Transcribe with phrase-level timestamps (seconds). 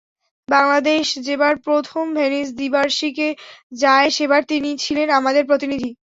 [0.49, 3.27] বাংলাদেশ যেবার প্রথম ভেনিস দ্বিবার্ষিকে
[3.77, 5.89] যায় সেবার তিনি ছিলেন আমাদের প্রতিনিধি।